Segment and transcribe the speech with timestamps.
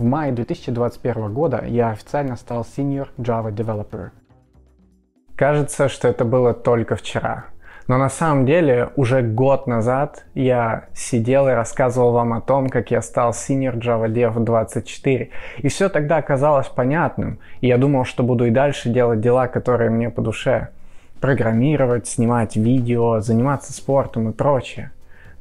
[0.00, 4.12] В мае 2021 года я официально стал Senior Java Developer.
[5.36, 7.44] Кажется, что это было только вчера.
[7.86, 12.90] Но на самом деле уже год назад я сидел и рассказывал вам о том, как
[12.90, 15.28] я стал Senior Java Dev 24.
[15.58, 17.38] И все тогда оказалось понятным.
[17.60, 20.68] И я думал, что буду и дальше делать дела, которые мне по душе.
[21.20, 24.92] Программировать, снимать видео, заниматься спортом и прочее.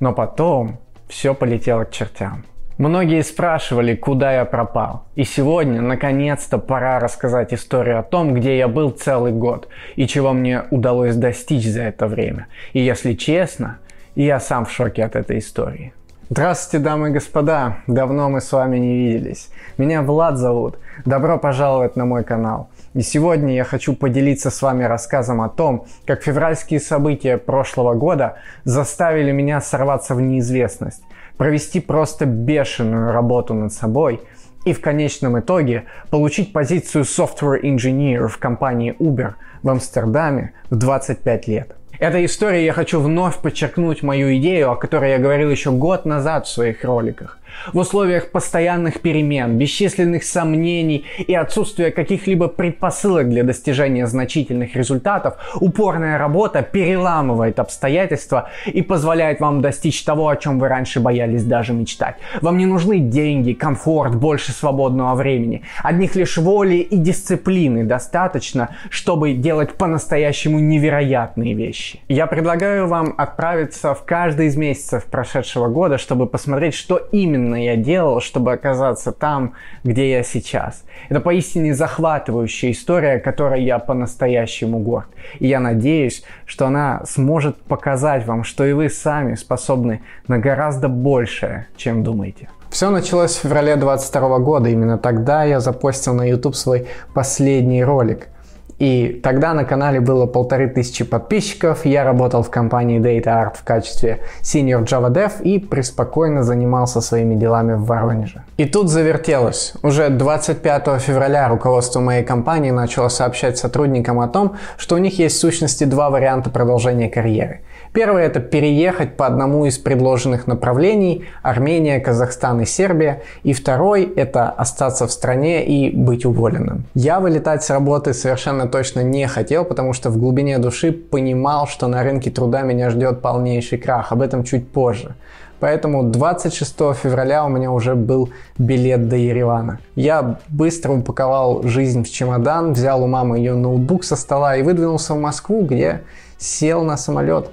[0.02, 2.44] Но потом все полетело к чертям.
[2.80, 5.04] Многие спрашивали, куда я пропал.
[5.16, 9.68] И сегодня, наконец-то, пора рассказать историю о том, где я был целый год
[9.98, 12.48] и чего мне удалось достичь за это время.
[12.72, 13.80] И если честно,
[14.16, 15.92] я сам в шоке от этой истории.
[16.30, 17.80] Здравствуйте, дамы и господа!
[17.88, 19.50] Давно мы с вами не виделись.
[19.78, 20.78] Меня Влад зовут.
[21.04, 22.70] Добро пожаловать на мой канал.
[22.94, 28.38] И сегодня я хочу поделиться с вами рассказом о том, как февральские события прошлого года
[28.64, 31.04] заставили меня сорваться в неизвестность
[31.40, 34.20] провести просто бешеную работу над собой
[34.66, 41.48] и в конечном итоге получить позицию software engineer в компании Uber в Амстердаме в 25
[41.48, 41.76] лет.
[41.98, 46.46] Этой историей я хочу вновь подчеркнуть мою идею, о которой я говорил еще год назад
[46.46, 47.39] в своих роликах.
[47.74, 56.18] В условиях постоянных перемен, бесчисленных сомнений и отсутствия каких-либо предпосылок для достижения значительных результатов, упорная
[56.18, 62.16] работа переламывает обстоятельства и позволяет вам достичь того, о чем вы раньше боялись даже мечтать.
[62.42, 65.64] Вам не нужны деньги, комфорт, больше свободного времени.
[65.84, 72.00] Одних лишь воли и дисциплины достаточно, чтобы делать по-настоящему невероятные вещи.
[72.08, 77.56] Я предлагаю вам отправиться в каждый из месяцев прошедшего года, чтобы посмотреть, что именно именно
[77.56, 80.84] я делал, чтобы оказаться там, где я сейчас.
[81.10, 85.08] Это поистине захватывающая история, которой я по-настоящему горд.
[85.40, 90.88] И я надеюсь, что она сможет показать вам, что и вы сами способны на гораздо
[90.90, 92.50] большее, чем думаете.
[92.70, 94.70] Все началось в феврале 22 года.
[94.70, 98.28] Именно тогда я запостил на YouTube свой последний ролик–
[98.80, 103.64] и тогда на канале было полторы тысячи подписчиков, я работал в компании Data Art в
[103.64, 108.44] качестве Senior Java Dev и преспокойно занимался своими делами в Воронеже.
[108.58, 109.74] И тут завертелось.
[109.84, 115.36] Уже 25 февраля руководство моей компании начало сообщать сотрудникам о том, что у них есть
[115.36, 117.62] в сущности два варианта продолжения карьеры.
[117.94, 123.24] Первый это переехать по одному из предложенных направлений Армения, Казахстан и Сербия.
[123.44, 126.84] И второй это остаться в стране и быть уволенным.
[126.94, 131.88] Я вылетать с работы совершенно точно не хотел, потому что в глубине души понимал, что
[131.88, 134.12] на рынке труда меня ждет полнейший крах.
[134.12, 135.16] Об этом чуть позже.
[135.60, 139.80] Поэтому 26 февраля у меня уже был билет до Еревана.
[139.96, 145.16] Я быстро упаковал жизнь в чемодан, взял у мамы ее ноутбук со стола и выдвинулся
[145.16, 146.04] в Москву, где
[146.38, 147.50] сел на самолет.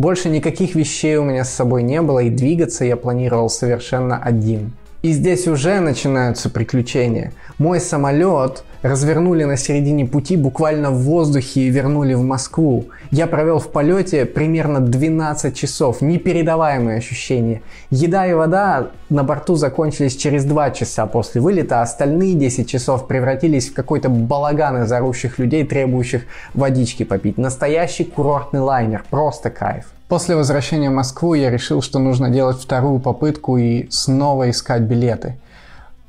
[0.00, 4.72] Больше никаких вещей у меня с собой не было, и двигаться я планировал совершенно один.
[5.02, 7.32] И здесь уже начинаются приключения.
[7.56, 12.86] Мой самолет развернули на середине пути буквально в воздухе и вернули в Москву.
[13.10, 17.62] Я провел в полете примерно 12 часов, непередаваемые ощущения.
[17.88, 23.06] Еда и вода на борту закончились через 2 часа после вылета, а остальные 10 часов
[23.06, 27.38] превратились в какой-то балаган из орущих людей, требующих водички попить.
[27.38, 29.86] Настоящий курортный лайнер, просто кайф.
[30.10, 35.36] После возвращения в Москву я решил, что нужно делать вторую попытку и снова искать билеты.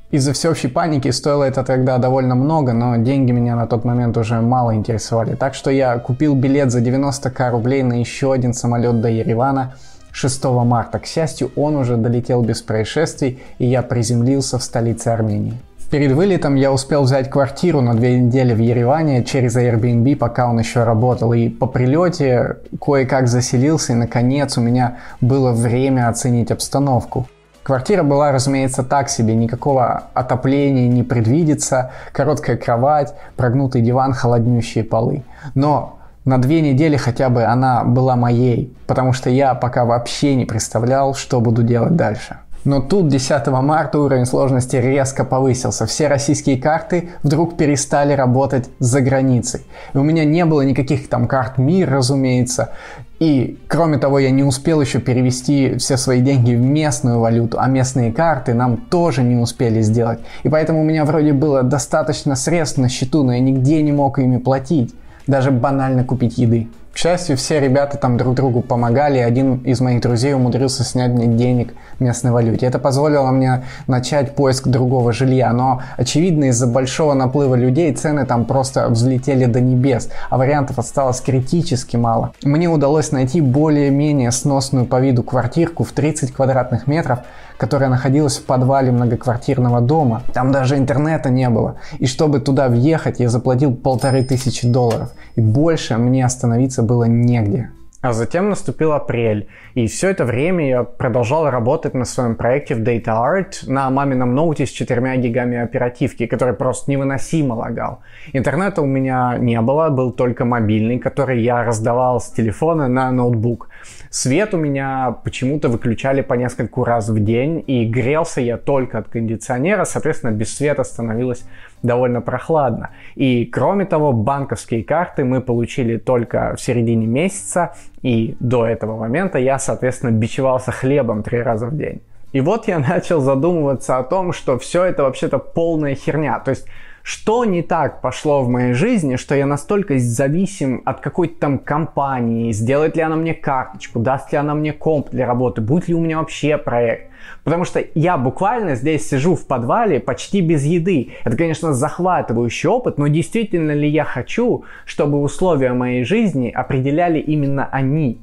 [0.10, 4.42] Из-за всеобщей паники стоило это тогда довольно много, но деньги меня на тот момент уже
[4.42, 5.36] мало интересовали.
[5.36, 9.76] Так что я купил билет за 90к рублей на еще один самолет до Еревана
[10.14, 10.98] 6 марта.
[10.98, 15.60] К счастью, он уже долетел без происшествий, и я приземлился в столице Армении.
[15.92, 20.58] Перед вылетом я успел взять квартиру на две недели в Ереване через Airbnb, пока он
[20.58, 21.34] еще работал.
[21.34, 27.28] И по прилете кое-как заселился, и наконец у меня было время оценить обстановку.
[27.64, 35.24] Квартира была, разумеется, так себе, никакого отопления не предвидится, короткая кровать, прогнутый диван, холоднющие полы.
[35.56, 40.46] Но на две недели хотя бы она была моей, потому что я пока вообще не
[40.46, 42.38] представлял, что буду делать дальше.
[42.64, 45.88] Но тут 10 марта уровень сложности резко повысился.
[45.88, 49.62] Все российские карты вдруг перестали работать за границей.
[49.94, 52.72] И у меня не было никаких там карт МИР, разумеется.
[53.20, 57.68] И, кроме того, я не успел еще перевести все свои деньги в местную валюту, а
[57.68, 60.20] местные карты нам тоже не успели сделать.
[60.44, 64.20] И поэтому у меня вроде было достаточно средств на счету, но я нигде не мог
[64.20, 64.94] ими платить.
[65.28, 66.68] Даже банально купить еды.
[66.94, 71.12] К счастью, все ребята там друг другу помогали, и один из моих друзей умудрился снять
[71.12, 72.66] мне денег в местной валюте.
[72.66, 78.44] Это позволило мне начать поиск другого жилья, но, очевидно, из-за большого наплыва людей цены там
[78.44, 82.34] просто взлетели до небес, а вариантов осталось критически мало.
[82.44, 87.20] Мне удалось найти более-менее сносную по виду квартирку в 30 квадратных метров,
[87.62, 90.24] которая находилась в подвале многоквартирного дома.
[90.34, 91.76] Там даже интернета не было.
[92.00, 95.12] И чтобы туда въехать, я заплатил полторы тысячи долларов.
[95.36, 97.70] И больше мне остановиться было негде.
[98.02, 102.80] А затем наступил апрель, и все это время я продолжал работать на своем проекте в
[102.80, 108.00] Data Art на мамином ноуте с четырьмя гигами оперативки, который просто невыносимо лагал.
[108.34, 113.70] Интернета у меня не было, был только мобильный, который я раздавал с телефона на ноутбук.
[114.10, 119.10] Свет у меня почему-то выключали по нескольку раз в день, и грелся я только от
[119.10, 121.44] кондиционера, соответственно, без света становилось
[121.84, 122.92] довольно прохладно.
[123.16, 129.38] И кроме того, банковские карты мы получили только в середине месяца, и до этого момента
[129.38, 132.02] я, соответственно, бичевался хлебом три раза в день.
[132.32, 136.40] И вот я начал задумываться о том, что все это вообще-то полная херня.
[136.40, 136.68] То есть
[137.04, 142.52] что не так пошло в моей жизни, что я настолько зависим от какой-то там компании,
[142.52, 146.00] сделает ли она мне карточку, даст ли она мне комп для работы, будет ли у
[146.00, 147.11] меня вообще проект.
[147.44, 151.14] Потому что я буквально здесь сижу в подвале почти без еды.
[151.24, 157.68] Это, конечно, захватывающий опыт, но действительно ли я хочу, чтобы условия моей жизни определяли именно
[157.72, 158.22] они?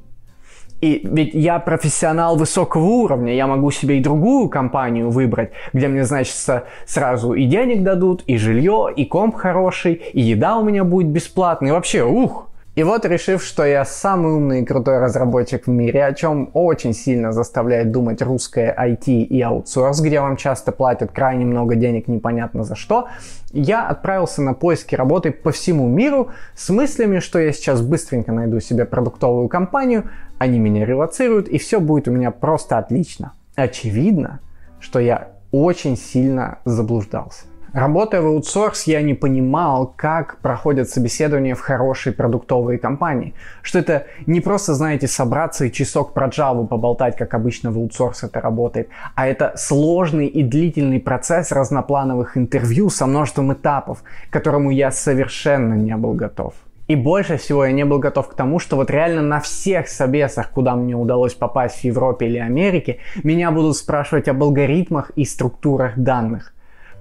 [0.81, 6.05] И ведь я профессионал высокого уровня, я могу себе и другую компанию выбрать, где мне,
[6.05, 6.37] значит,
[6.87, 11.71] сразу и денег дадут, и жилье, и комп хороший, и еда у меня будет бесплатная,
[11.71, 12.48] и вообще, ух!
[12.79, 16.95] И вот, решив, что я самый умный и крутой разработчик в мире, о чем очень
[16.95, 22.63] сильно заставляет думать русское IT и аутсорс, где вам часто платят крайне много денег непонятно
[22.63, 23.09] за что,
[23.51, 28.61] я отправился на поиски работы по всему миру с мыслями, что я сейчас быстренько найду
[28.61, 30.09] себе продуктовую компанию,
[30.39, 33.33] они меня релацируют, и все будет у меня просто отлично.
[33.57, 34.39] Очевидно,
[34.79, 37.48] что я очень сильно заблуждался.
[37.75, 43.35] Работая в аутсорс, я не понимал, как проходят собеседования в хорошей продуктовой компании.
[43.61, 48.25] Что это не просто, знаете, собраться и часок про Java поболтать, как обычно в аутсорс
[48.25, 54.71] это работает, а это сложный и длительный процесс разноплановых интервью со множеством этапов, к которому
[54.71, 56.55] я совершенно не был готов.
[56.87, 60.51] И больше всего я не был готов к тому, что вот реально на всех собесах,
[60.51, 65.99] куда мне удалось попасть в Европе или Америке, меня будут спрашивать об алгоритмах и структурах
[65.99, 66.55] данных.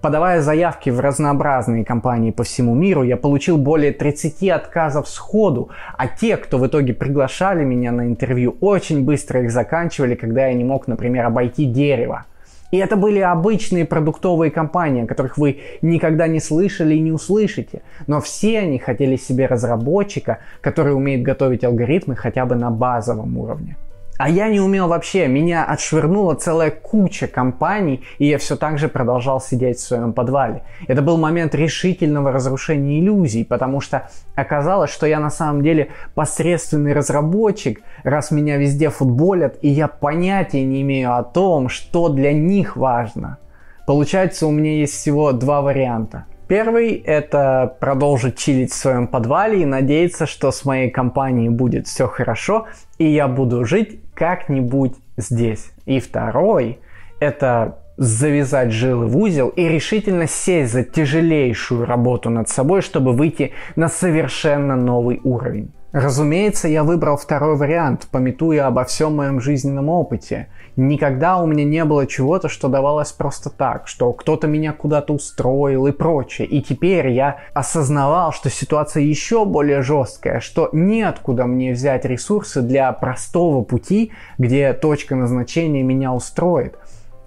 [0.08, 6.08] Подавая заявки в разнообразные компании по всему миру, я получил более 30 отказов сходу, а
[6.08, 10.64] те, кто в итоге приглашали меня на интервью, очень быстро их заканчивали, когда я не
[10.64, 12.26] мог, например, обойти дерево.
[12.72, 17.82] И это были обычные продуктовые компании, о которых вы никогда не слышали и не услышите.
[18.08, 23.76] Но все они хотели себе разработчика, который умеет готовить алгоритмы хотя бы на базовом уровне.
[24.18, 28.88] А я не умел вообще, меня отшвырнула целая куча компаний, и я все так же
[28.88, 30.64] продолжал сидеть в своем подвале.
[30.88, 36.94] Это был момент решительного разрушения иллюзий, потому что оказалось, что я на самом деле посредственный
[36.94, 42.76] разработчик, раз меня везде футболят, и я понятия не имею о том, что для них
[42.76, 43.38] важно.
[43.86, 49.66] Получается, у меня есть всего два варианта– Первый– это продолжить чилить в своем подвале и
[49.66, 52.68] надеяться, что с моей компанией будет все хорошо,
[52.98, 55.72] и я буду жить как-нибудь здесь.
[55.86, 56.80] И второй–
[57.20, 63.54] это завязать жилы в узел и решительно сесть за тяжелейшую работу над собой, чтобы выйти
[63.76, 65.72] на совершенно новый уровень.
[65.94, 70.50] Разумеется, я выбрал второй вариант, пометуя обо всем моем жизненном опыте.
[70.76, 75.88] Никогда у меня не было чего-то, что давалось просто так, что кто-то меня куда-то устроил
[75.88, 76.46] и прочее.
[76.46, 82.92] И теперь я осознавал, что ситуация еще более жесткая, что неоткуда мне взять ресурсы для
[82.92, 86.78] простого пути, где точка назначения меня устроит.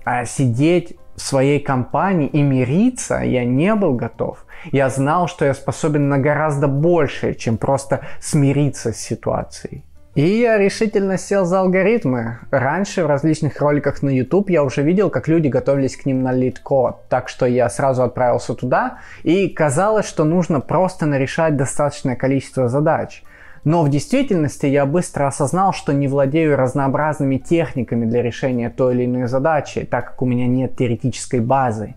[0.05, 4.45] А сидеть своей компании и мириться я не был готов.
[4.73, 9.85] Я знал, что я способен на гораздо большее, чем просто смириться с ситуацией.
[10.17, 12.41] И я решительно сел за алгоритмы.
[12.51, 16.33] Раньше в различных роликах на YouTube я уже видел, как люди готовились к ним на
[16.33, 17.09] лид-код.
[17.09, 23.23] Так что я сразу отправился туда, и казалось, что нужно просто нарешать достаточное количество задач.
[23.65, 29.05] Но в действительности я быстро осознал, что не владею разнообразными техниками для решения той или
[29.05, 31.95] иной задачи, так как у меня нет теоретической базы.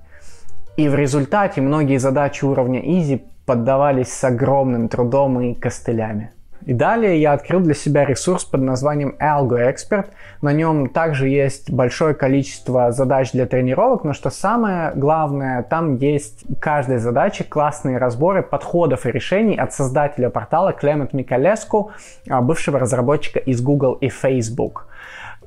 [0.75, 6.31] И в результате многие задачи уровня Easy поддавались с огромным трудом и костылями.
[6.65, 10.07] И далее я открыл для себя ресурс под названием AlgoExpert.
[10.41, 16.45] На нем также есть большое количество задач для тренировок, но что самое главное, там есть
[16.59, 21.91] каждой задаче классные разборы подходов и решений от создателя портала Клемент Микалеску,
[22.29, 24.87] а, бывшего разработчика из Google и Facebook.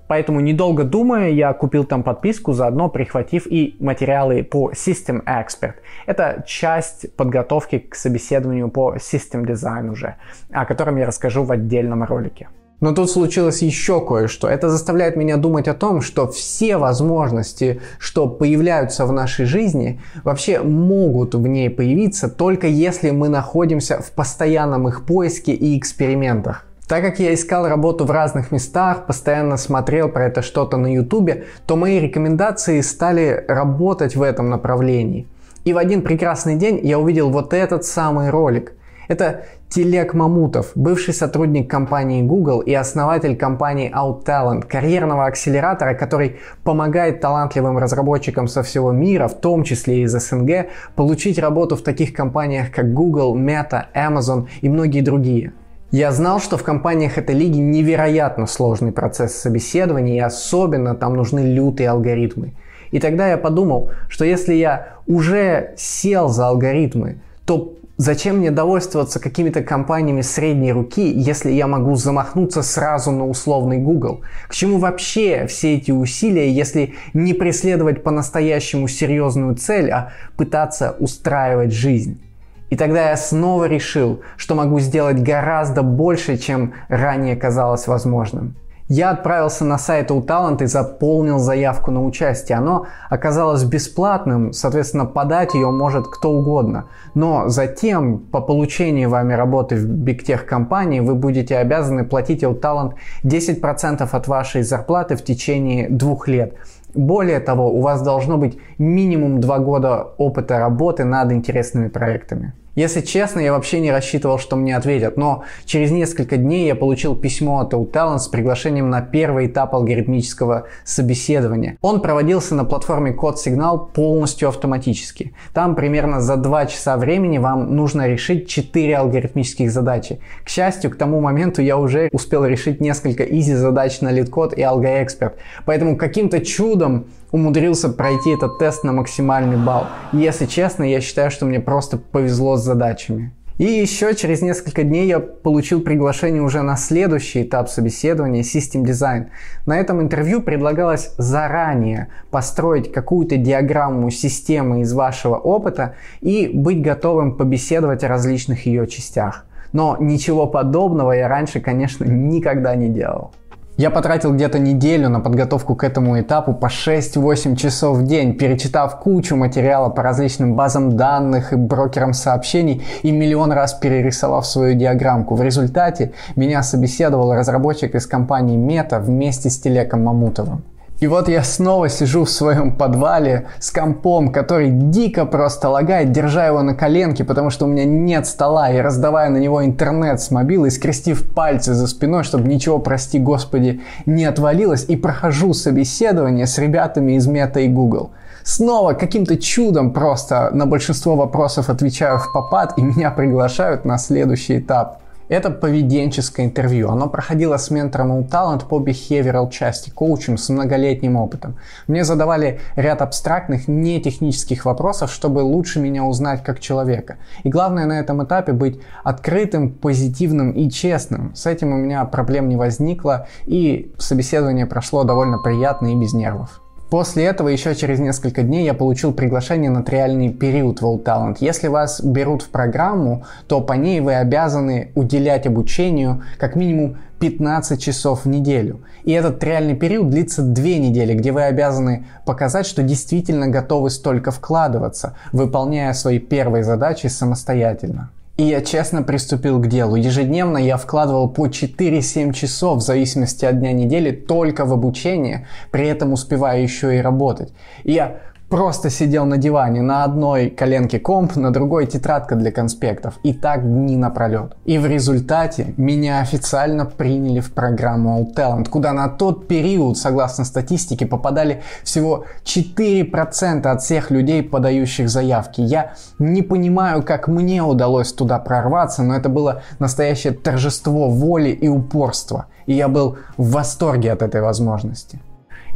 [0.08, 5.74] Поэтому, недолго думая, я купил там подписку, заодно прихватив и материалы по System Expert.
[6.06, 10.16] Это часть подготовки к собеседованию по System Design уже,
[10.50, 12.48] о котором я расскажу в отдельном ролике.
[12.80, 14.48] Но тут случилось еще кое-что.
[14.48, 20.60] Это заставляет меня думать о том, что все возможности, что появляются в нашей жизни, вообще
[20.60, 26.65] могут в ней появиться только если мы находимся в постоянном их поиске и экспериментах.
[26.88, 31.46] Так как я искал работу в разных местах, постоянно смотрел про это что-то на ютубе,
[31.66, 35.26] то мои рекомендации стали работать в этом направлении.
[35.64, 38.72] И в один прекрасный день я увидел вот этот самый ролик.
[39.08, 47.20] Это Телек Мамутов, бывший сотрудник компании Google и основатель компании OutTalent, карьерного акселератора, который помогает
[47.20, 52.70] талантливым разработчикам со всего мира, в том числе из СНГ, получить работу в таких компаниях,
[52.70, 55.52] как Google, Meta, Amazon и многие другие.
[55.92, 61.40] Я знал, что в компаниях этой лиги невероятно сложный процесс собеседования, и особенно там нужны
[61.40, 62.54] лютые алгоритмы.
[62.90, 69.20] И тогда я подумал, что если я уже сел за алгоритмы, то зачем мне довольствоваться
[69.20, 74.22] какими-то компаниями средней руки, если я могу замахнуться сразу на условный Google?
[74.48, 81.72] К чему вообще все эти усилия, если не преследовать по-настоящему серьезную цель, а пытаться устраивать
[81.72, 82.20] жизнь?
[82.70, 88.56] И тогда я снова решил, что могу сделать гораздо больше, чем ранее казалось возможным.
[88.88, 92.56] Я отправился на сайт UTalent и заполнил заявку на участие.
[92.56, 96.84] Оно оказалось бесплатным, соответственно, подать ее может кто угодно.
[97.14, 102.92] Но затем, по получении вами работы в бигтех компании, вы будете обязаны платить UTalent
[103.24, 106.54] 10% от вашей зарплаты в течение двух лет.
[106.96, 112.54] Более того, у вас должно быть минимум два года опыта работы над интересными проектами.
[112.76, 117.16] Если честно, я вообще не рассчитывал, что мне ответят, но через несколько дней я получил
[117.16, 121.78] письмо от Talent с приглашением на первый этап алгоритмического собеседования.
[121.80, 125.32] Он проводился на платформе Сигнал полностью автоматически.
[125.54, 130.20] Там примерно за 2 часа времени вам нужно решить 4 алгоритмических задачи.
[130.44, 134.60] К счастью, к тому моменту я уже успел решить несколько изи задач на LeetCode и
[134.60, 135.32] AlgoExpert,
[135.64, 139.86] поэтому каким-то чудом умудрился пройти этот тест на максимальный балл.
[140.12, 143.32] Если честно, я считаю, что мне просто повезло с задачами.
[143.58, 149.28] И еще через несколько дней я получил приглашение уже на следующий этап собеседования System Design.
[149.64, 157.34] На этом интервью предлагалось заранее построить какую-то диаграмму системы из вашего опыта и быть готовым
[157.36, 159.46] побеседовать о различных ее частях.
[159.72, 163.32] Но ничего подобного я раньше, конечно, никогда не делал.
[163.76, 168.98] Я потратил где-то неделю на подготовку к этому этапу по 6-8 часов в день, перечитав
[169.00, 175.34] кучу материала по различным базам данных и брокерам сообщений и миллион раз перерисовав свою диаграммку.
[175.34, 180.62] В результате меня собеседовал разработчик из компании Meta вместе с Телеком Мамутовым.
[180.98, 186.46] И вот я снова сижу в своем подвале с компом, который дико просто лагает, держа
[186.46, 190.30] его на коленке, потому что у меня нет стола, и раздавая на него интернет с
[190.30, 196.56] мобилой, скрестив пальцы за спиной, чтобы ничего, прости господи, не отвалилось, и прохожу собеседование с
[196.56, 198.12] ребятами из Мета и Google.
[198.42, 204.60] Снова каким-то чудом просто на большинство вопросов отвечаю в попад, и меня приглашают на следующий
[204.60, 205.00] этап.
[205.28, 206.88] Это поведенческое интервью.
[206.88, 211.56] Оно проходило с ментором All Talent по behavioral части, коучем с многолетним опытом.
[211.88, 217.16] Мне задавали ряд абстрактных, не технических вопросов, чтобы лучше меня узнать как человека.
[217.42, 221.34] И главное на этом этапе быть открытым, позитивным и честным.
[221.34, 226.60] С этим у меня проблем не возникло, и собеседование прошло довольно приятно и без нервов.
[226.90, 231.38] После этого еще через несколько дней я получил приглашение на триальный период All Talent.
[231.40, 237.82] Если вас берут в программу, то по ней вы обязаны уделять обучению как минимум 15
[237.82, 238.82] часов в неделю.
[239.02, 244.30] И этот триальный период длится 2 недели, где вы обязаны показать, что действительно готовы столько
[244.30, 248.10] вкладываться, выполняя свои первые задачи самостоятельно.
[248.36, 249.96] И я честно приступил к делу.
[249.96, 255.86] Ежедневно я вкладывал по 4-7 часов в зависимости от дня недели только в обучение, при
[255.88, 257.52] этом успевая еще и работать.
[257.84, 263.18] И я Просто сидел на диване, на одной коленке комп, на другой тетрадка для конспектов.
[263.24, 264.56] И так дни напролет.
[264.64, 270.44] И в результате меня официально приняли в программу All Talent, куда на тот период, согласно
[270.44, 275.60] статистике, попадали всего 4% от всех людей, подающих заявки.
[275.60, 281.66] Я не понимаю, как мне удалось туда прорваться, но это было настоящее торжество воли и
[281.66, 282.46] упорства.
[282.66, 285.20] И я был в восторге от этой возможности.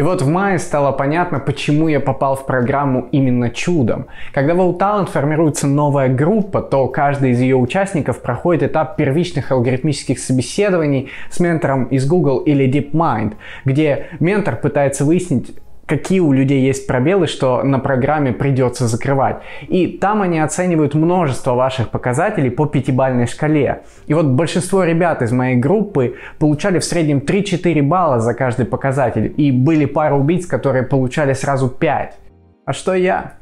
[0.01, 4.07] И вот в мае стало понятно, почему я попал в программу именно чудом.
[4.33, 10.19] Когда в Talent формируется новая группа, то каждый из ее участников проходит этап первичных алгоритмических
[10.19, 13.35] собеседований с ментором из Google или DeepMind,
[13.67, 15.55] где ментор пытается выяснить,
[15.91, 19.43] какие у людей есть пробелы, что на программе придется закрывать.
[19.69, 23.83] И там они оценивают множество ваших показателей по пятибалльной шкале.
[24.07, 29.35] И вот большинство ребят из моей группы получали в среднем 3-4 балла за каждый показатель.
[29.37, 32.19] И были пары убийц, которые получали сразу 5.
[32.67, 33.33] А что я?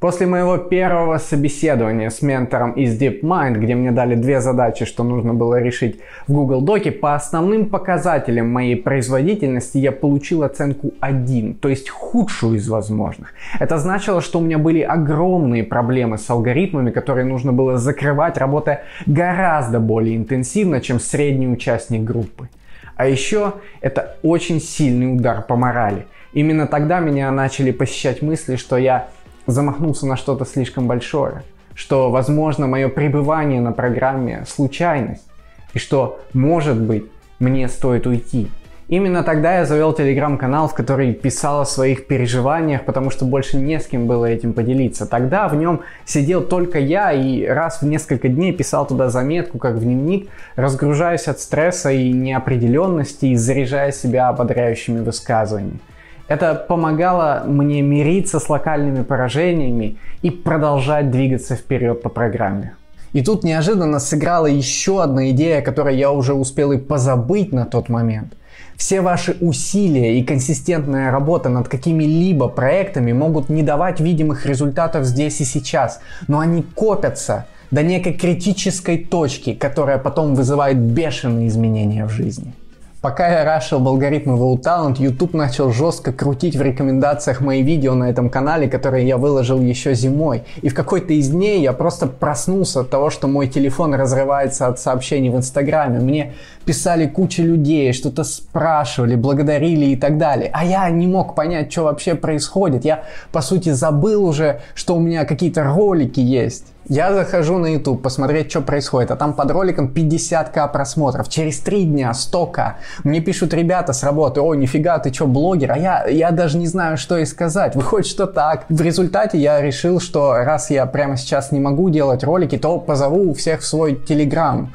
[0.00, 5.34] После моего первого собеседования с ментором из DeepMind, где мне дали две задачи, что нужно
[5.34, 11.68] было решить в Google Доке, по основным показателям моей производительности я получил оценку 1, то
[11.68, 13.34] есть худшую из возможных.
[13.58, 18.84] Это значило, что у меня были огромные проблемы с алгоритмами, которые нужно было закрывать, работая
[19.06, 22.48] гораздо более интенсивно, чем средний участник группы.
[22.94, 26.06] А еще это очень сильный удар по морали.
[26.32, 29.08] Именно тогда меня начали посещать мысли, что я
[29.48, 31.42] замахнулся на что-то слишком большое,
[31.74, 35.26] что, возможно, мое пребывание на программе– случайность,
[35.74, 37.06] и что, может быть,
[37.40, 38.48] мне стоит уйти.
[38.88, 43.78] Именно тогда я завел телеграм-канал, в который писал о своих переживаниях, потому что больше не
[43.78, 45.04] с кем было этим поделиться.
[45.04, 49.74] Тогда в нем сидел только я и раз в несколько дней писал туда заметку, как
[49.74, 55.80] в дневник, разгружаясь от стресса и неопределенности и заряжая себя ободряющими высказываниями.
[56.28, 62.74] Это помогало мне мириться с локальными поражениями и продолжать двигаться вперед по программе.
[63.14, 67.88] И тут неожиданно сыграла еще одна идея, которой я уже успел и позабыть на тот
[67.88, 68.34] момент.
[68.76, 75.40] Все ваши усилия и консистентная работа над какими-либо проектами могут не давать видимых результатов здесь
[75.40, 82.10] и сейчас, но они копятся до некой критической точки, которая потом вызывает бешеные изменения в
[82.10, 82.54] жизни.
[83.00, 87.94] Пока я рашил в алгоритмы в Talent, YouTube начал жестко крутить в рекомендациях мои видео
[87.94, 90.42] на этом канале, которые я выложил еще зимой.
[90.62, 94.80] И в какой-то из дней я просто проснулся от того, что мой телефон разрывается от
[94.80, 96.00] сообщений в Инстаграме.
[96.00, 96.32] Мне
[96.64, 100.50] писали куча людей, что-то спрашивали, благодарили и так далее.
[100.52, 102.84] А я не мог понять, что вообще происходит.
[102.84, 106.72] Я, по сути, забыл уже, что у меня какие-то ролики есть.
[106.88, 111.28] Я захожу на YouTube посмотреть, что происходит, а там под роликом 50к просмотров.
[111.28, 112.72] Через 3 дня 100к.
[113.04, 115.72] Мне пишут ребята с работы, о, нифига, ты что, блогер?
[115.72, 117.76] А я, я даже не знаю, что и сказать.
[117.76, 118.64] Выходит, что так.
[118.70, 123.34] В результате я решил, что раз я прямо сейчас не могу делать ролики, то позову
[123.34, 124.72] всех в свой Телеграм.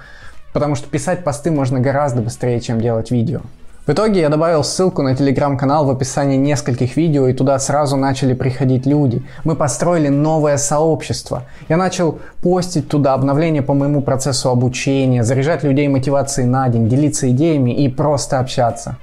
[0.53, 3.41] Потому что писать посты можно гораздо быстрее, чем делать видео.
[3.85, 8.33] В итоге я добавил ссылку на телеграм-канал в описании нескольких видео, и туда сразу начали
[8.33, 9.21] приходить люди.
[9.43, 11.43] Мы построили новое сообщество.
[11.67, 17.29] Я начал постить туда обновления по моему процессу обучения, заряжать людей мотивацией на день, делиться
[17.29, 18.95] идеями и просто общаться.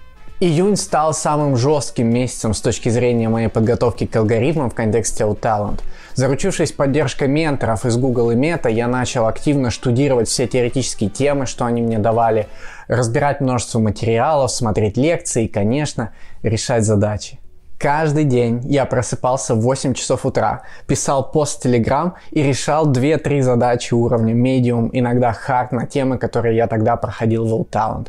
[0.42, 5.80] Июнь стал самым жестким месяцем с точки зрения моей подготовки к алгоритмам в контексте Talent.
[6.14, 11.66] Заручившись поддержкой менторов из Google и Meta, я начал активно штудировать все теоретические темы, что
[11.66, 12.46] они мне давали,
[12.88, 17.38] разбирать множество материалов, смотреть лекции и, конечно, решать задачи.
[17.78, 23.42] Каждый день я просыпался в 8 часов утра, писал пост в Telegram и решал 2-3
[23.42, 28.08] задачи уровня Medium, иногда Hard на темы, которые я тогда проходил в Talent.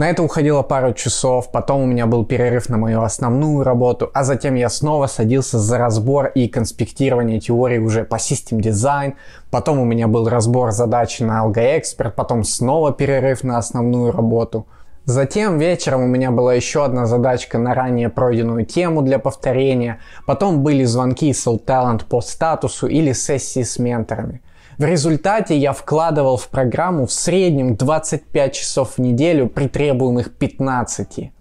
[0.00, 4.24] На это уходило пару часов, потом у меня был перерыв на мою основную работу, а
[4.24, 9.16] затем я снова садился за разбор и конспектирование теории уже по System Design,
[9.50, 14.66] потом у меня был разбор задач на AlgoExpert, потом снова перерыв на основную работу.
[15.04, 20.00] Затем вечером у меня была еще одна задачка на ранее пройденную тему для повторения.
[20.24, 24.40] Потом были звонки с Talent по статусу или сессии с менторами.
[24.80, 31.32] В результате я вкладывал в программу в среднем 25 часов в неделю при требуемых 15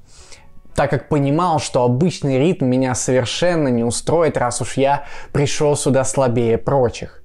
[0.75, 6.03] так как понимал, что обычный ритм меня совершенно не устроит, раз уж я пришел сюда
[6.03, 7.23] слабее прочих.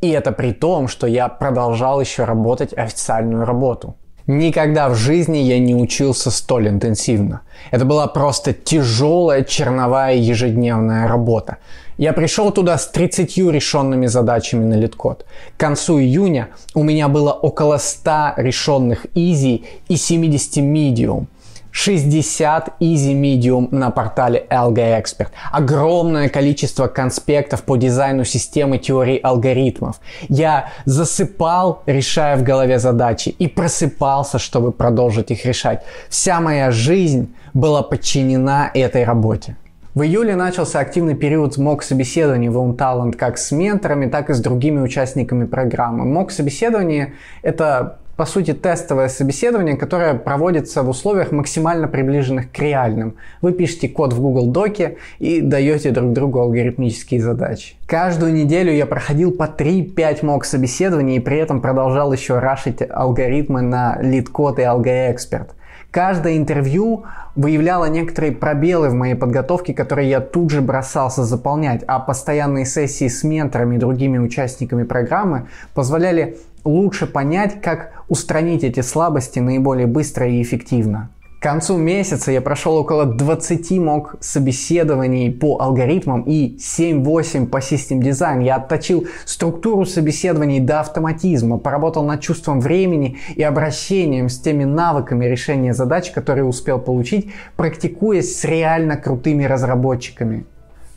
[0.00, 3.96] И это при том, что я продолжал еще работать официальную работу.
[4.26, 7.42] Никогда в жизни я не учился столь интенсивно.
[7.72, 11.58] Это была просто тяжелая черновая ежедневная работа.
[12.02, 15.24] Я пришел туда с 30 решенными задачами на литкод.
[15.56, 21.26] К концу июня у меня было около 100 решенных easy и 70 medium.
[21.70, 30.00] 60 Easy Medium на портале LG Expert, огромное количество конспектов по дизайну системы теории алгоритмов.
[30.28, 35.84] Я засыпал, решая в голове задачи, и просыпался, чтобы продолжить их решать.
[36.08, 39.56] Вся моя жизнь была подчинена этой работе.
[39.94, 44.80] В июле начался активный период мок-собеседований в OwnTalent как с менторами, так и с другими
[44.80, 46.06] участниками программы.
[46.06, 53.16] Мок-собеседование— это по сути, тестовое собеседование, которое проводится в условиях максимально приближенных к реальным.
[53.40, 57.74] Вы пишете код в Google Доке и даете друг другу алгоритмические задачи.
[57.86, 63.60] Каждую неделю я проходил по 3-5 мок собеседований и при этом продолжал еще рашить алгоритмы
[63.62, 65.48] на LeetCode и AlgoExpert.
[65.92, 67.04] Каждое интервью
[67.36, 73.08] выявляло некоторые пробелы в моей подготовке, которые я тут же бросался заполнять, а постоянные сессии
[73.08, 80.26] с менторами и другими участниками программы позволяли лучше понять, как устранить эти слабости наиболее быстро
[80.26, 81.10] и эффективно.
[81.42, 88.00] К концу месяца я прошел около 20 мог собеседований по алгоритмам и 7-8 по систем
[88.00, 88.38] дизайн.
[88.38, 95.24] Я отточил структуру собеседований до автоматизма, поработал над чувством времени и обращением с теми навыками
[95.24, 100.46] решения задач, которые успел получить, практикуясь с реально крутыми разработчиками.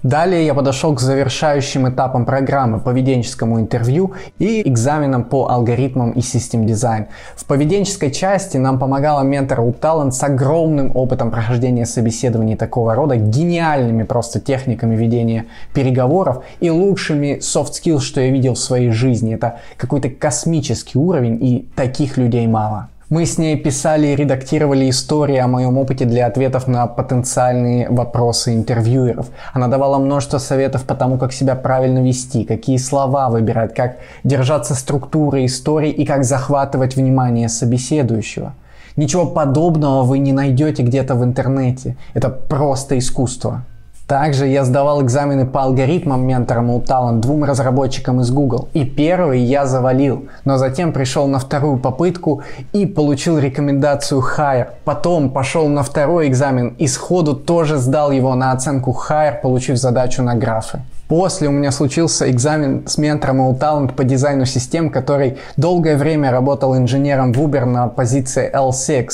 [0.05, 6.67] Далее я подошел к завершающим этапам программы, поведенческому интервью и экзаменам по алгоритмам и систем
[6.67, 7.07] дизайн.
[7.35, 14.03] В поведенческой части нам помогала ментор Talent с огромным опытом прохождения собеседований такого рода, гениальными
[14.03, 19.33] просто техниками ведения переговоров и лучшими soft skills, что я видел в своей жизни.
[19.33, 22.89] Это какой-то космический уровень и таких людей мало.
[23.07, 28.55] Мы с ней писали и редактировали истории о моем опыте для ответов на потенциальные вопросы
[28.55, 29.27] интервьюеров.
[29.53, 34.73] Она давала множество советов по тому, как себя правильно вести, какие слова выбирать, как держаться
[34.73, 38.53] структуры истории и как захватывать внимание собеседующего.
[38.95, 41.97] Ничего подобного вы не найдете где-то в интернете.
[42.15, 43.65] Это просто искусство.
[44.07, 48.69] Также я сдавал экзамены по алгоритмам ментором у Talent двум разработчикам из Google.
[48.73, 54.67] И первый я завалил, но затем пришел на вторую попытку и получил рекомендацию Hire.
[54.83, 60.21] Потом пошел на второй экзамен и сходу тоже сдал его на оценку Hire, получив задачу
[60.21, 60.81] на графы.
[61.07, 66.31] После у меня случился экзамен с ментором у Talent по дизайну систем, который долгое время
[66.31, 69.09] работал инженером в Uber на позиции L6.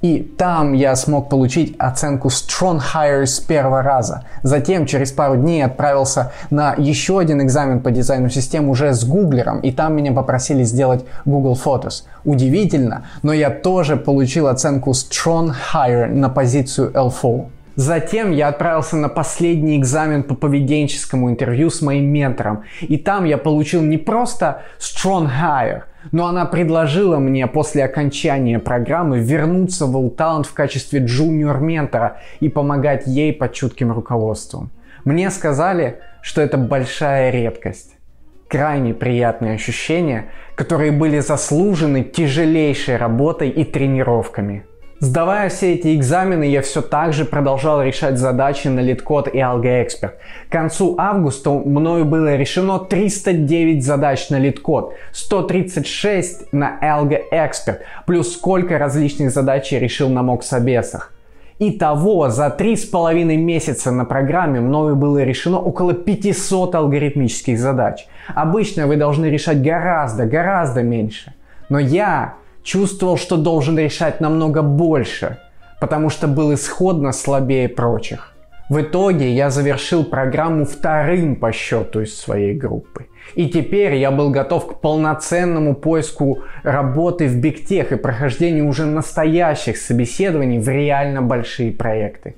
[0.00, 4.24] И там я смог получить оценку Strong Hire с первого раза.
[4.42, 9.60] Затем через пару дней отправился на еще один экзамен по дизайну систем уже с гуглером,
[9.60, 12.04] и там меня попросили сделать Google Photos.
[12.24, 17.46] Удивительно, но я тоже получил оценку Strong Hire на позицию L4.
[17.78, 22.64] Затем я отправился на последний экзамен по поведенческому интервью с моим ментором.
[22.80, 29.20] И там я получил не просто strong hire, но она предложила мне после окончания программы
[29.20, 34.70] вернуться в All в качестве джуниор ментора и помогать ей под чутким руководством.
[35.04, 37.94] Мне сказали, что это большая редкость.
[38.48, 44.64] Крайне приятные ощущения, которые были заслужены тяжелейшей работой и тренировками.
[45.00, 50.14] Сдавая все эти экзамены, я все так же продолжал решать задачи на LeetCode и AlgoExpert.
[50.48, 58.76] К концу августа мною было решено 309 задач на LeetCode, 136 на AlgoExpert, плюс сколько
[58.76, 61.12] различных задач я решил на моксобесах.
[61.60, 68.08] Итого за три с половиной месяца на программе мною было решено около 500 алгоритмических задач.
[68.34, 71.34] Обычно вы должны решать гораздо, гораздо меньше.
[71.68, 72.34] Но я
[72.68, 75.38] чувствовал, что должен решать намного больше,
[75.80, 78.34] потому что был исходно слабее прочих.
[78.68, 83.06] В итоге я завершил программу вторым по счету из своей группы.
[83.34, 89.78] И теперь я был готов к полноценному поиску работы в Бигтех и прохождению уже настоящих
[89.78, 92.34] собеседований в реально большие проекты.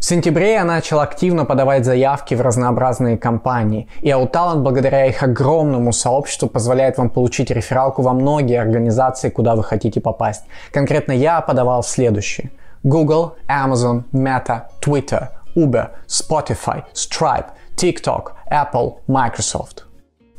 [0.00, 5.92] В сентябре я начал активно подавать заявки в разнообразные компании, и Outtalent благодаря их огромному
[5.92, 10.44] сообществу позволяет вам получить рефералку во многие организации, куда вы хотите попасть.
[10.72, 12.50] Конкретно я подавал следующие.
[12.82, 19.84] Google, Amazon, Meta, Twitter, Uber, Spotify, Stripe, TikTok, Apple, Microsoft–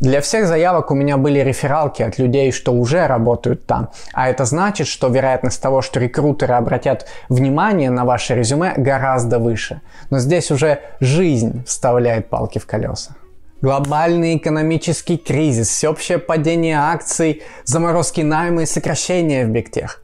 [0.02, 3.90] для всех заявок у меня были рефералки от людей, что уже работают там.
[4.14, 9.82] А это значит, что вероятность того, что рекрутеры обратят внимание на ваше резюме, гораздо выше.
[10.10, 13.16] Но здесь уже жизнь вставляет палки в колеса.
[13.62, 20.02] Глобальный экономический кризис, всеобщее падение акций, заморозки найма и сокращения в Бигтех.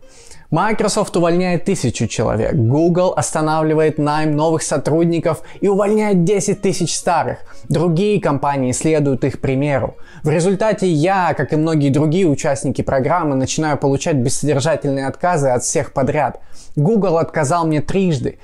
[0.49, 7.39] Microsoft увольняет тысячу человек, Google останавливает найм новых сотрудников и увольняет 10 тысяч старых.
[7.67, 9.97] Другие компании следуют их примеру.
[10.23, 15.91] В результате я, как и многие другие участники программы, начинаю получать бессодержательные отказы от всех
[15.91, 16.39] подряд.
[16.77, 18.39] Google отказал мне трижды,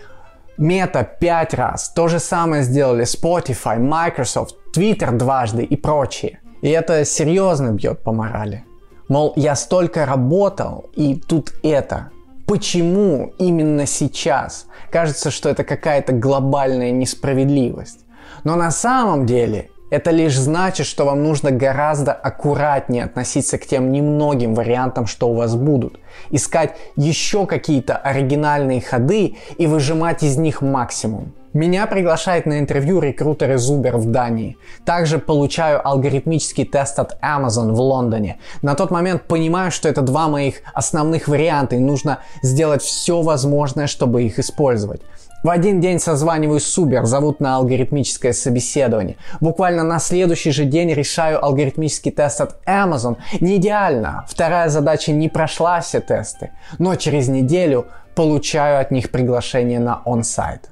[0.57, 1.89] Мета пять раз.
[1.89, 6.41] То же самое сделали Spotify, Microsoft, Twitter дважды и прочие.
[6.61, 8.63] И это серьезно бьет по морали.
[9.09, 12.09] Мол, я столько работал, и тут это.
[12.45, 14.65] Почему именно сейчас?
[14.91, 17.99] Кажется, что это какая-то глобальная несправедливость.
[18.43, 23.91] Но на самом деле это лишь значит, что вам нужно гораздо аккуратнее относиться к тем
[23.91, 25.99] немногим вариантам, что у вас будут.
[26.31, 31.33] Искать еще какие-то оригинальные ходы и выжимать из них максимум.
[31.53, 34.57] Меня приглашает на интервью рекрутер из Uber в Дании.
[34.83, 38.39] Также получаю алгоритмический тест от Amazon в Лондоне.
[38.63, 43.85] На тот момент понимаю, что это два моих основных варианта и нужно сделать все возможное,
[43.85, 45.01] чтобы их использовать.
[45.43, 49.17] В один день созваниваюсь с Uber, зовут на алгоритмическое собеседование.
[49.41, 53.17] Буквально на следующий же день решаю алгоритмический тест от Amazon.
[53.41, 59.79] Не идеально, вторая задача не прошла все тесты, но через неделю получаю от них приглашение
[59.79, 60.69] на он-сайт.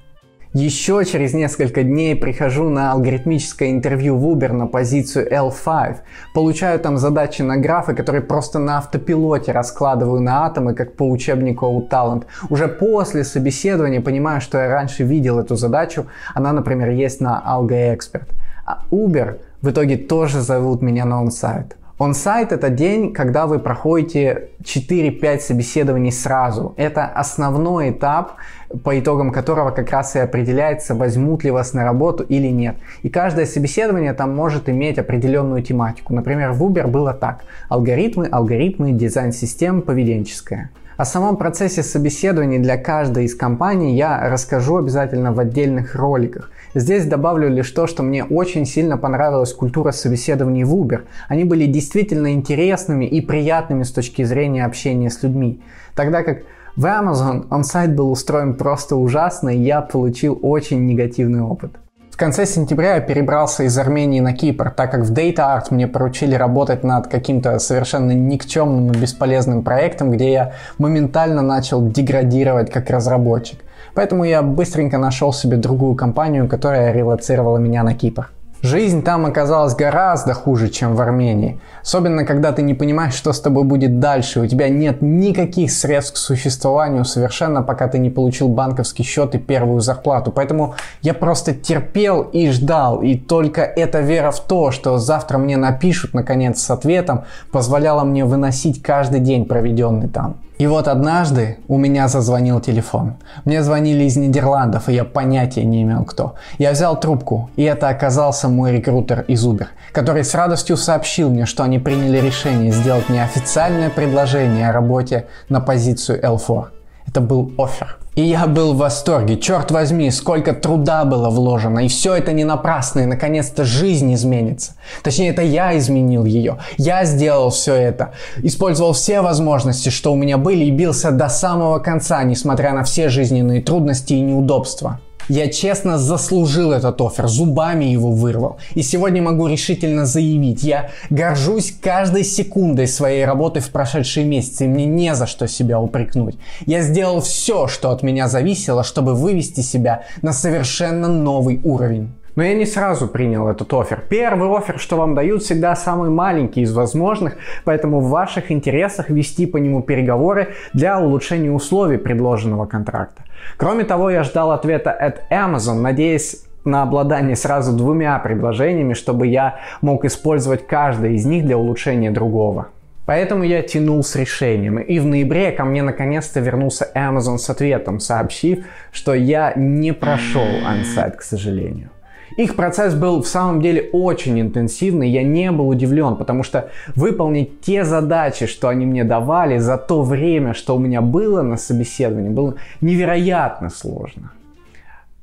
[0.53, 5.99] Еще через несколько дней прихожу на алгоритмическое интервью в Uber на позицию L5.
[6.33, 11.67] Получаю там задачи на графы, которые просто на автопилоте раскладываю на атомы, как по учебнику
[11.67, 12.25] у Talent.
[12.49, 16.07] Уже после собеседования понимаю, что я раньше видел эту задачу.
[16.33, 18.27] Она, например, есть на Algo Expert.
[18.65, 21.77] А Uber в итоге тоже зовут меня на он-сайт.
[22.01, 26.73] Он-сайт это день, когда вы проходите 4-5 собеседований сразу.
[26.75, 28.37] Это основной этап,
[28.83, 32.77] по итогам которого как раз и определяется, возьмут ли вас на работу или нет.
[33.03, 36.15] И каждое собеседование там может иметь определенную тематику.
[36.15, 37.43] Например, в Uber было так.
[37.69, 40.71] Алгоритмы, алгоритмы, дизайн систем, поведенческое.
[41.01, 46.51] О самом процессе собеседований для каждой из компаний я расскажу обязательно в отдельных роликах.
[46.75, 51.05] Здесь добавлю лишь то, что мне очень сильно понравилась культура собеседований в Uber.
[51.27, 55.63] Они были действительно интересными и приятными с точки зрения общения с людьми.
[55.95, 56.43] Тогда как
[56.75, 61.71] в Amazon он-сайт был устроен просто ужасно, и я получил очень негативный опыт
[62.17, 66.35] конце сентября я перебрался из Армении на Кипр, так как в Data Art мне поручили
[66.35, 73.59] работать над каким-то совершенно никчемным и бесполезным проектом, где я моментально начал деградировать как разработчик.
[73.93, 78.29] Поэтому я быстренько нашел себе другую компанию, которая релацировала меня на Кипр.
[78.63, 81.59] Жизнь там оказалась гораздо хуже, чем в Армении.
[81.81, 84.39] Особенно, когда ты не понимаешь, что с тобой будет дальше.
[84.39, 89.39] У тебя нет никаких средств к существованию совершенно, пока ты не получил банковский счет и
[89.39, 90.31] первую зарплату.
[90.31, 93.01] Поэтому я просто терпел и ждал.
[93.01, 98.25] И только эта вера в то, что завтра мне напишут, наконец, с ответом, позволяла мне
[98.25, 100.37] выносить каждый день, проведенный там.
[100.61, 103.15] И вот однажды у меня зазвонил телефон.
[103.45, 106.35] Мне звонили из Нидерландов, и я понятия не имел кто.
[106.59, 111.47] Я взял трубку, и это оказался мой рекрутер из Uber, который с радостью сообщил мне,
[111.47, 116.67] что они приняли решение сделать мне официальное предложение о работе на позицию L4.
[117.07, 117.97] Это был офер.
[118.15, 119.37] И я был в восторге.
[119.37, 121.79] Черт возьми, сколько труда было вложено.
[121.79, 123.01] И все это не напрасно.
[123.01, 124.73] И наконец-то жизнь изменится.
[125.01, 126.57] Точнее, это я изменил ее.
[126.77, 128.11] Я сделал все это.
[128.43, 133.07] Использовал все возможности, что у меня были, и бился до самого конца, несмотря на все
[133.07, 134.99] жизненные трудности и неудобства.
[135.31, 138.57] Я честно заслужил этот офер, зубами его вырвал.
[138.75, 144.67] И сегодня могу решительно заявить, я горжусь каждой секундой своей работы в прошедшие месяцы, и
[144.67, 146.35] мне не за что себя упрекнуть.
[146.65, 152.09] Я сделал все, что от меня зависело, чтобы вывести себя на совершенно новый уровень.
[152.35, 154.03] Но я не сразу принял этот офер.
[154.09, 159.45] Первый офер, что вам дают, всегда самый маленький из возможных, поэтому в ваших интересах вести
[159.45, 163.23] по нему переговоры для улучшения условий предложенного контракта.
[163.57, 169.59] Кроме того, я ждал ответа от Amazon, надеясь на обладание сразу двумя предложениями, чтобы я
[169.81, 172.67] мог использовать каждое из них для улучшения другого.
[173.05, 174.77] Поэтому я тянул с решением.
[174.79, 180.47] И в ноябре ко мне наконец-то вернулся Amazon с ответом, сообщив, что я не прошел
[180.65, 181.89] ансайт, к сожалению.
[182.37, 187.61] Их процесс был в самом деле очень интенсивный, я не был удивлен, потому что выполнить
[187.61, 192.29] те задачи, что они мне давали за то время, что у меня было на собеседовании,
[192.29, 194.31] было невероятно сложно.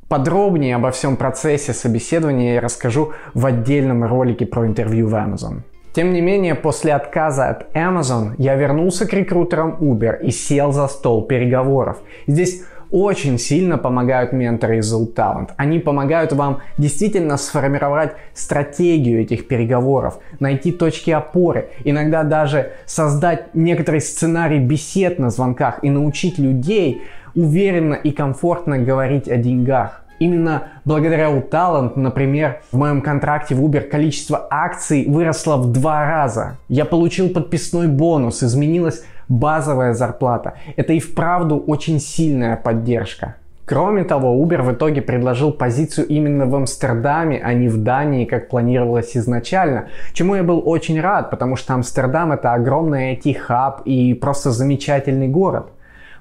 [0.08, 5.60] Подробнее обо всем процессе собеседования я расскажу в отдельном ролике про интервью в Amazon.
[5.92, 10.86] Тем не менее, после отказа от Amazon я вернулся к рекрутерам Uber и сел за
[10.88, 11.98] стол переговоров.
[12.26, 15.50] Здесь очень сильно помогают менторы из Zoom Talent.
[15.56, 24.00] Они помогают вам действительно сформировать стратегию этих переговоров, найти точки опоры, иногда даже создать некоторый
[24.00, 27.02] сценарий бесед на звонках и научить людей
[27.34, 30.04] уверенно и комфортно говорить о деньгах.
[30.18, 36.56] Именно благодаря Talent, например, в моем контракте в Uber количество акций выросло в два раза.
[36.68, 40.54] Я получил подписной бонус, изменилась базовая зарплата.
[40.76, 43.36] Это и вправду очень сильная поддержка.
[43.68, 48.48] Кроме того, Uber в итоге предложил позицию именно в Амстердаме, а не в Дании, как
[48.48, 54.52] планировалось изначально, чему я был очень рад, потому что Амстердам это огромный IT-хаб и просто
[54.52, 55.66] замечательный город.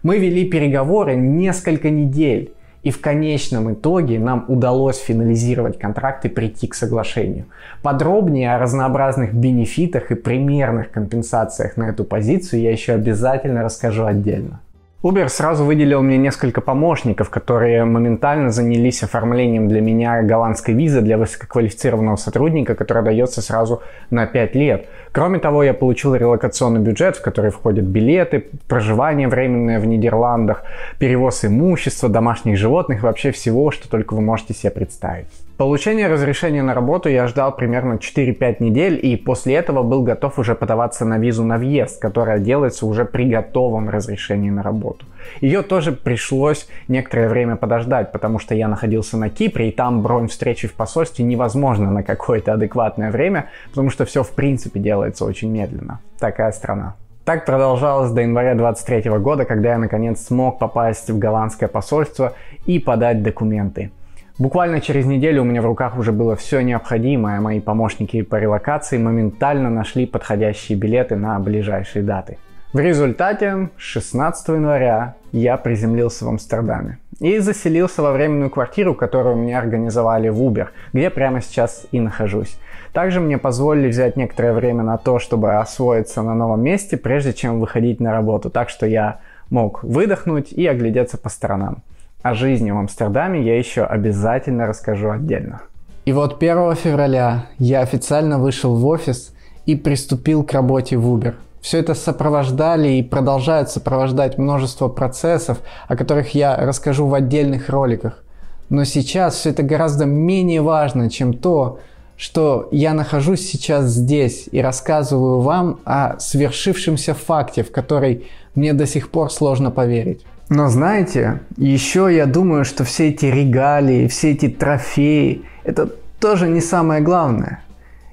[0.04, 2.54] Мы вели переговоры несколько недель.
[2.88, 7.48] И в конечном итоге нам удалось финализировать контракт и прийти к соглашению.
[7.82, 14.62] Подробнее о разнообразных бенефитах и примерных компенсациях на эту позицию я еще обязательно расскажу отдельно.
[15.08, 21.18] Uber сразу выделил мне несколько помощников, которые моментально занялись оформлением для меня голландской визы для
[21.18, 24.88] высококвалифицированного сотрудника, которая дается сразу на 5 лет.
[25.14, 30.64] Кроме того, я получил релокационный бюджет, в который входят билеты, проживание временное в Нидерландах,
[31.00, 35.47] перевоз имущества, домашних животных, вообще всего, что только вы можете себе представить.
[35.58, 40.54] Получение разрешения на работу я ждал примерно 4-5 недель и после этого был готов уже
[40.54, 45.08] подаваться на визу на въезд, которая делается уже при готовом разрешении на работу.
[45.42, 50.28] Ее тоже пришлось некоторое время подождать, потому что я находился на Кипре и там бронь
[50.28, 55.50] встречи в посольстве невозможно на какое-то адекватное время, потому что все в принципе делается очень
[55.50, 56.02] медленно.
[56.20, 56.96] Такая страна.
[57.26, 62.34] Так продолжалось до января 23 года, когда я наконец смог попасть в голландское посольство
[62.68, 63.92] и подать документы.
[64.40, 69.00] Буквально через неделю у меня в руках уже было все необходимое, мои помощники по релокации
[69.00, 72.38] моментально нашли подходящие билеты на ближайшие даты.
[72.72, 79.58] В результате 16 января я приземлился в Амстердаме и заселился во временную квартиру, которую мне
[79.58, 82.60] организовали в Uber, где прямо сейчас и нахожусь.
[82.94, 87.60] Также мне позволили взять некоторое время на то, чтобы освоиться на новом месте, прежде чем
[87.60, 89.20] выходить на работу, так что я
[89.50, 91.82] мог выдохнуть и оглядеться по сторонам.
[92.24, 95.62] О жизни в Амстердаме я еще обязательно расскажу отдельно.
[96.06, 99.34] И вот 1 февраля я официально вышел в офис
[99.66, 101.36] и приступил к работе в Uber.
[101.62, 108.24] Все это сопровождали и продолжают сопровождать множество процессов, о которых я расскажу в отдельных роликах.
[108.70, 111.80] Но сейчас все это гораздо менее важно, чем то,
[112.16, 118.88] что я нахожусь сейчас здесь и рассказываю вам о свершившемся факте, в который мне до
[118.88, 120.26] сих пор сложно поверить.
[120.50, 126.62] Но знаете, еще я думаю, что все эти регалии, все эти трофеи, это тоже не
[126.62, 127.64] самое главное.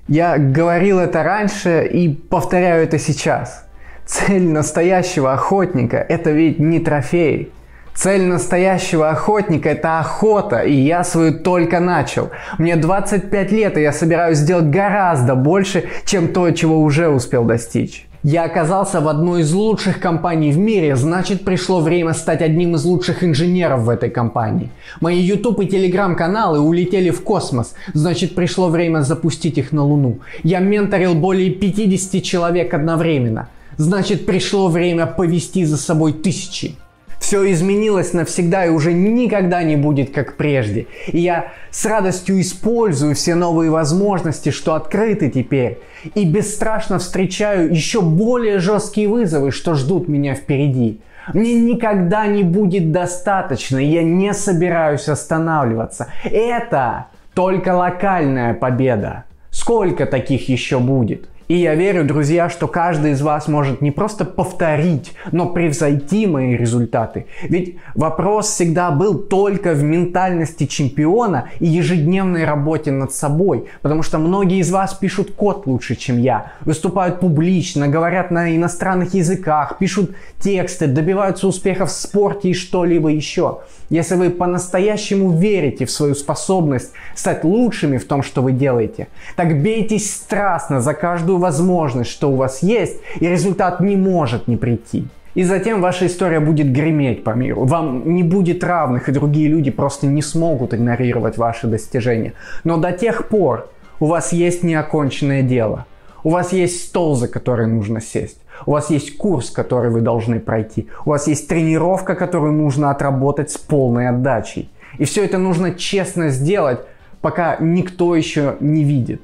[0.09, 3.65] Я говорил это раньше и повторяю это сейчас.
[4.05, 7.53] Цель настоящего охотника– это ведь не трофей.
[7.95, 12.31] Цель настоящего охотника– это охота, и я свою только начал.
[12.59, 18.07] Мне 25 лет, и я собираюсь сделать гораздо больше, чем то, чего уже успел достичь.
[18.25, 22.83] Я оказался в одной из лучших компаний в мире, значит пришло время стать одним из
[22.87, 24.71] лучших инженеров в этой компании.
[25.03, 30.21] Мои YouTube и Telegram каналы улетели в космос, значит пришло время запустить их на Луну.
[30.43, 36.77] Я менторил более 50 человек одновременно, значит пришло время повести за собой тысячи.
[37.25, 40.89] Все изменилось навсегда и уже никогда не будет как прежде.
[41.07, 45.79] И я с радостью использую все новые возможности, что открыты теперь.
[46.15, 51.01] И бесстрашно встречаю еще более жесткие вызовы, что ждут меня впереди.
[51.33, 56.09] Мне никогда не будет достаточно, и я не собираюсь останавливаться.
[56.25, 59.25] Это только локальная победа.
[59.51, 61.31] Сколько таких еще будет?
[61.47, 66.57] И я верю, друзья, что каждый из вас может не просто повторить, но превзойти мои
[66.57, 67.27] результаты.
[67.43, 73.67] Ведь вопрос всегда был только в ментальности чемпиона и ежедневной работе над собой.
[73.83, 79.13] Потому что многие из вас пишут код лучше, чем я, выступают публично, говорят на иностранных
[79.13, 83.59] языках, пишут тексты, добиваются успехов в спорте и что-либо еще.
[83.91, 89.61] Если вы по-настоящему верите в свою способность стать лучшими в том, что вы делаете, так
[89.63, 95.07] бейтесь страстно за каждую возможность, что у вас есть, и результат не может не прийти.
[95.35, 97.65] И затем ваша история будет греметь по миру.
[97.65, 102.35] Вам не будет равных, и другие люди просто не смогут игнорировать ваши достижения.
[102.63, 103.69] Но до тех пор
[103.99, 105.87] у вас есть неоконченное дело.
[106.23, 108.39] У вас есть стол, за который нужно сесть.
[108.67, 110.89] У вас есть курс, который вы должны пройти.
[111.05, 114.71] У вас есть тренировка, которую нужно отработать с полной отдачей.
[114.99, 116.81] И все это нужно честно сделать,
[117.21, 119.23] пока никто еще не видит.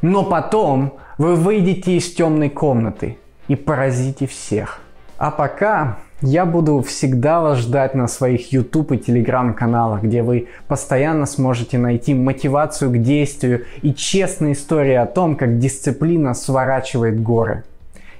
[0.00, 4.80] Но потом вы выйдете из темной комнаты и поразите всех.
[5.18, 10.48] А пока я буду всегда вас ждать на своих YouTube и Telegram каналах, где вы
[10.68, 17.64] постоянно сможете найти мотивацию к действию и честные истории о том, как дисциплина сворачивает горы.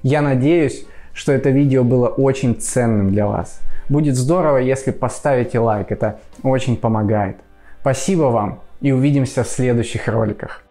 [0.03, 3.61] Я надеюсь, что это видео было очень ценным для вас.
[3.88, 7.37] Будет здорово, если поставите лайк, это очень помогает.
[7.81, 10.65] Спасибо вам и увидимся в следующих роликах.